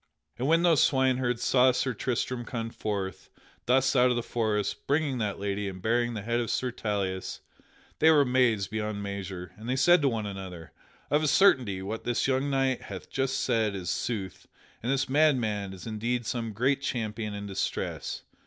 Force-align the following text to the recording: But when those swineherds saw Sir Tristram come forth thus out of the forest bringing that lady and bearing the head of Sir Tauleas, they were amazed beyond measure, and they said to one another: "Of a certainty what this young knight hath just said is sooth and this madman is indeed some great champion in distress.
But 0.35 0.45
when 0.45 0.63
those 0.63 0.81
swineherds 0.81 1.43
saw 1.43 1.71
Sir 1.71 1.93
Tristram 1.93 2.43
come 2.43 2.71
forth 2.71 3.29
thus 3.67 3.95
out 3.95 4.09
of 4.09 4.15
the 4.15 4.23
forest 4.23 4.87
bringing 4.87 5.19
that 5.19 5.37
lady 5.39 5.69
and 5.69 5.79
bearing 5.79 6.15
the 6.15 6.23
head 6.23 6.39
of 6.39 6.49
Sir 6.49 6.71
Tauleas, 6.71 7.41
they 7.99 8.09
were 8.09 8.21
amazed 8.21 8.71
beyond 8.71 9.03
measure, 9.03 9.51
and 9.57 9.69
they 9.69 9.75
said 9.75 10.01
to 10.01 10.09
one 10.09 10.25
another: 10.25 10.71
"Of 11.11 11.21
a 11.21 11.27
certainty 11.27 11.83
what 11.83 12.03
this 12.03 12.25
young 12.27 12.49
knight 12.49 12.81
hath 12.81 13.11
just 13.11 13.41
said 13.41 13.75
is 13.75 13.91
sooth 13.91 14.47
and 14.81 14.91
this 14.91 15.07
madman 15.07 15.71
is 15.71 15.85
indeed 15.85 16.25
some 16.25 16.51
great 16.51 16.81
champion 16.81 17.35
in 17.35 17.45
distress. 17.45 18.23